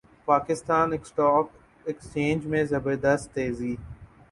[0.27, 1.45] Pakistan stock
[1.85, 3.75] exchange میں زبردست تیزی